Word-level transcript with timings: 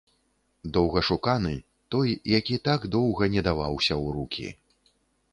Доўгашуканы, 0.75 1.51
той, 1.95 2.09
які 2.37 2.55
так 2.67 2.87
доўга 2.95 3.23
не 3.35 3.43
даваўся 3.49 3.93
ў 4.03 4.17
рукі. 4.17 4.47